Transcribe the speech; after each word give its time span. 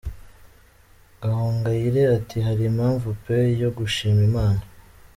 Gahongayire 1.21 2.01
ati 2.17 2.37
'Hari 2.41 2.63
impamvu 2.71 3.07
pe 3.23 3.35
yo 3.61 3.69
gushima 3.77 4.19
Imana'. 4.29 4.65